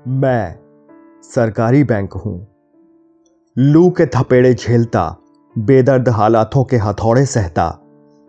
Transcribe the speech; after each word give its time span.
मैं 0.00 0.56
सरकारी 1.24 1.82
बैंक 1.84 2.12
हूँ। 2.12 2.34
लू 3.56 3.88
के 3.90 4.06
थपेड़े 4.06 4.52
झेलता, 4.54 5.04
बेदर्द 5.56 6.08
हालातों 6.08 6.64
के 6.64 6.76
हथौड़े 6.76 7.24
सहता, 7.26 7.68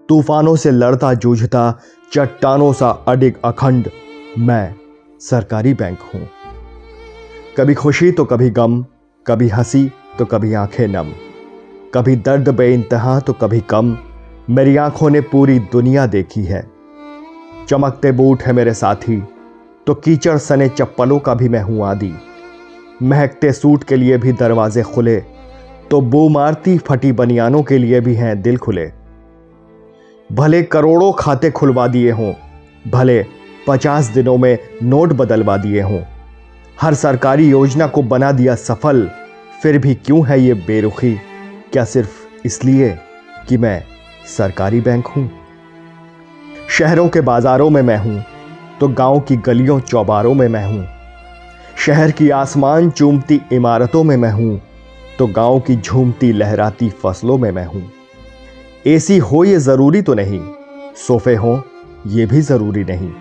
तूफानों 0.09 0.55
से 0.55 0.71
लड़ता 0.71 1.13
जूझता, 1.13 1.79
चट्टानों 2.11 2.71
सा 2.73 2.89
अडिग 3.07 3.41
अखंड 3.45 3.89
मैं 4.37 4.75
सरकारी 5.21 5.73
बैंक 5.73 5.99
हूँ। 6.13 6.27
कभी 7.57 7.73
खुशी 7.73 8.11
तो 8.11 8.25
कभी 8.25 8.49
गम, 8.49 8.81
कभी 9.25 9.49
हँसी 9.49 9.91
तो 10.19 10.25
कभी 10.25 10.53
आँखें 10.53 10.87
नम, 10.87 11.13
कभी 11.93 12.15
दर्द 12.15 12.49
बे 12.49 12.73
इंतहा 12.73 13.19
तो 13.19 13.33
कभी 13.33 13.59
कम, 13.69 13.97
मेरी 14.49 14.77
आँखों 14.77 15.09
ने 15.09 15.21
पूरी 15.21 15.59
दुनिया 15.59 16.07
देखी 16.07 16.43
है। 16.43 16.67
चमकते 17.69 18.11
बूट 18.11 18.43
है 18.43 18.53
मेरे 18.53 18.73
साथी 18.73 19.23
तो 19.87 19.93
कीचड़ 19.95 20.37
सने 20.37 20.67
चप्पलों 20.69 21.19
का 21.19 21.33
भी 21.33 21.49
मैं 21.49 21.61
हूँ 21.61 21.85
आदि। 21.85 22.11
महकते 23.01 23.51
सूट 23.51 23.83
के 23.83 23.95
लिए 23.95 24.17
भी 24.17 24.31
दरवाजे 24.31 24.83
खुले 24.83 25.19
तो 25.91 25.99
बो 26.01 26.27
मारती 26.29 26.77
फटी 26.77 27.11
बनियानों 27.11 27.61
के 27.63 27.77
लिए 27.77 27.99
भी 27.99 28.15
हैं 28.15 28.41
दिल 28.41 28.57
खुले। 28.57 28.85
भले 30.29 30.61
करोड़ों 30.63 31.11
खाते 31.13 31.51
खुलवा 31.51 31.87
दिए 31.87 32.11
हों, 32.11 32.33
भले 32.85 33.25
पचास 33.67 34.05
दिनों 34.05 34.37
में 34.37 34.57
नोट 34.83 35.13
बदलवा 35.13 35.57
दिए 35.57 35.81
हों, 35.81 36.01
हर 36.77 36.93
सरकारी 36.93 37.49
योजना 37.49 37.87
को 37.87 38.03
बना 38.03 38.31
दिया 38.31 38.55
सफल, 38.55 39.09
फिर 39.61 39.77
भी 39.77 39.93
क्यों 39.95 40.25
है 40.27 40.39
ये 40.41 40.53
बेरुखी? 40.67 41.15
क्या 41.73 41.83
सिर्फ़ 41.85 42.45
इसलिए 42.45 42.97
कि 43.49 43.57
मैं 43.57 43.83
सरकारी 44.27 44.81
बैंक 44.81 45.07
हूँ? 45.07 45.29
शहरों 46.69 47.07
के 47.09 47.21
बाजारों 47.21 47.69
में 47.69 47.81
मैं 47.81 47.97
हूँ 47.97 48.23
तो 48.79 48.87
गाँव 48.87 49.19
की 49.19 49.35
गलियों 49.35 49.79
चौबारों 49.79 50.33
में 50.33 50.47
मैं 50.47 50.65
हूँ। 50.65 50.87
शहर 51.77 52.11
की 52.11 52.29
आसमान 52.29 52.89
चूमती 52.89 53.41
इमारतों 53.53 54.03
में 54.03 54.15
मैं 54.17 54.31
हूँ। 54.31 54.61
तो 55.19 55.27
गाँव 55.27 55.59
की 55.59 55.75
झूमती 55.75 56.31
लहराती 56.31 56.89
फ़सलों 56.89 57.37
में 57.37 57.51
मैं 57.51 57.65
हूँ। 57.65 57.83
एसी 58.87 59.17
हो 59.17 59.43
ये 59.43 59.57
ज़रूरी 59.57 60.01
तो 60.01 60.13
नहीं, 60.13 60.39
सोफे 61.07 61.35
हो 61.35 61.61
ये 62.07 62.25
भी 62.25 62.41
ज़रूरी 62.41 62.83
नहीं। 62.83 63.11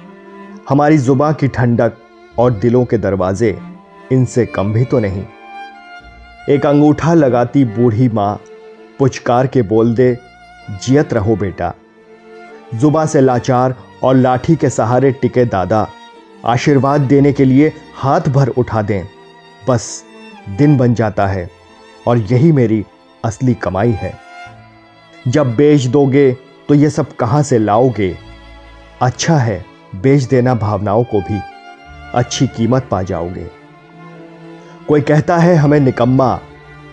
हमारी 0.68 0.98
जुबा 0.98 1.30
की 1.32 1.48
ठंडक 1.48 1.96
और 2.38 2.52
दिलों 2.52 2.84
के 2.84 2.98
दरवाजे 2.98 3.58
इनसे 4.12 4.46
कम 4.46 4.72
भी 4.72 4.84
तो 4.84 4.98
नहीं। 4.98 5.24
एक 6.48 6.66
अंगूठा 6.66 7.14
लगाती 7.14 7.64
बूढ़ी 7.64 8.08
माँ, 8.08 8.40
पुचकार 8.98 9.46
के 9.46 9.62
बोल 9.62 9.94
दे 9.94 10.16
जियत 10.82 11.14
रहो 11.14 11.36
बेटा। 11.36 11.72
जुबा 12.74 13.06
से 13.06 13.20
लाचार 13.20 13.74
और 14.02 14.14
लाठी 14.14 14.56
के 14.56 14.70
सहारे 14.70 15.10
टिके 15.12 15.44
दादा। 15.44 15.88
आशीर्वाद 16.44 17.00
देने 17.00 17.32
के 17.32 17.44
लिए 17.44 17.72
हाथ 17.94 18.20
भर 18.20 18.48
उठा 18.48 18.82
दें। 18.82 19.04
बस, 19.68 20.04
दिन 20.56 20.76
बन 20.76 20.94
जाता 20.94 21.26
है 21.26 21.50
और 22.06 22.18
यही 22.18 22.52
मेरी 22.52 22.84
असली 23.24 23.54
कमाई 23.54 23.90
है। 23.90 24.12
जब 25.28 25.54
बेच 25.56 25.84
दोगे 25.86 26.32
तो 26.68 26.74
ये 26.74 26.90
सब 26.90 27.16
कहाँ 27.16 27.42
से 27.42 27.58
लाओगे? 27.58 28.16
अच्छा 29.02 29.36
है 29.36 29.64
बेच 29.96 30.22
देना 30.22 30.54
भावनाओं 30.54 31.04
को 31.04 31.20
भी। 31.20 31.40
अच्छी 32.14 32.46
कीमत 32.46 32.88
पा 32.90 33.02
जाओगे। 33.02 33.46
कोई 34.88 35.00
कहता 35.00 35.36
है 35.36 35.54
हमें 35.54 35.80
निकम्मा 35.80 36.40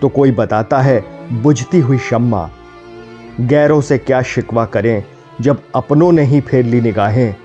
तो 0.01 0.09
कोई 0.09 0.31
बताता 0.31 0.79
है 0.81 0.99
बुझती 1.41 1.79
हुई 1.79 1.97
शम्मा। 1.99 2.49
गैरों 3.39 3.81
से 3.81 3.97
क्या 3.97 4.21
शिकवा 4.21 4.65
करें 4.65 5.03
जब 5.41 5.61
अपनों 5.75 6.11
ने 6.11 6.23
ही 6.23 6.41
फेर 6.41 6.65
ली 6.65 6.81
निगाहें, 6.81 7.35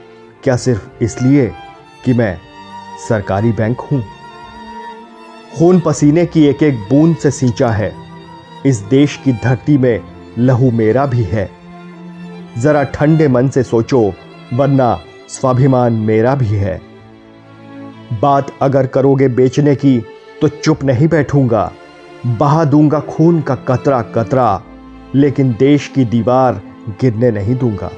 क्या 0.44 0.56
सिर्फ़ 0.56 1.05
इसलिए 1.05 1.52
कि 2.05 2.12
मैं 2.12 2.39
सरकारी 3.08 3.52
बैंक 3.52 3.80
हूँ? 3.80 4.05
खून 5.58 5.80
पसीने 5.80 6.27
की 6.27 6.44
एक 6.44 6.62
एक 6.62 6.74
बूंद 6.74 7.17
से 7.17 7.30
सींचा 7.30 7.69
है। 7.69 7.94
इस 8.67 8.78
देश 8.78 9.20
की 9.24 9.33
धरती 9.33 9.78
में 9.78 10.00
लहू 10.39 10.70
मेरा 10.70 11.06
भी 11.06 11.23
है। 11.23 11.51
जरा 12.58 12.83
ठंडे 12.83 13.29
मन 13.29 13.48
से 13.48 13.62
सोचो, 13.62 14.12
वरना 14.52 15.01
स्वाभिमान 15.29 15.92
मेरा 15.92 16.35
भी 16.35 16.48
है। 16.48 16.80
बात 18.23 18.52
अगर 18.62 18.86
करोगे 18.86 19.29
बेचने 19.29 19.74
की 19.74 19.98
तो 20.40 20.48
चुप 20.48 20.85
नहीं 20.85 21.08
बैठूँगा। 21.08 21.73
बहा 22.27 22.64
दूँगा 22.64 23.01
खून 23.01 23.40
का 23.40 23.55
कतरा 23.55 24.02
कतरा 24.02 24.62
लेकिन 25.14 25.56
देश 25.58 25.89
की 25.89 26.05
दीवार 26.05 26.76
गिरने 26.89 27.30
नहीं 27.30 27.55
दूँगा। 27.55 27.91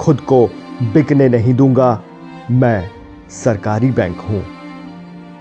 खुद 0.00 0.20
को 0.20 0.46
बिकने 0.82 1.28
नहीं 1.28 1.54
दूँगा। 1.54 2.02
मैं 2.50 2.90
सरकारी 3.30 3.90
बैंक 3.90 4.20
हूँ। 4.20 4.44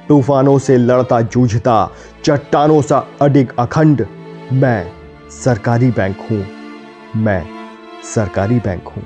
तूफानों 0.09 0.59
से 0.59 0.77
लड़ता 0.77 1.21
जूझता, 1.21 1.91
चट्टानों 2.23 2.81
सा 2.81 3.07
अडिग 3.21 3.53
अखंड, 3.59 4.07
मैं 4.53 4.91
सरकारी 5.29 5.91
बैंक 5.91 6.17
हूँ। 6.31 6.45
मैं 7.15 7.45
सरकारी 8.15 8.59
बैंक 8.59 8.87
हूँ। 8.87 9.03